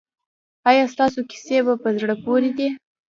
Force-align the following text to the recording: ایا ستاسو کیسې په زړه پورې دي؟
ایا 0.69 0.83
ستاسو 0.93 1.19
کیسې 1.31 1.57
په 1.83 1.89
زړه 1.99 2.15
پورې 2.23 2.49
دي؟ 2.57 2.67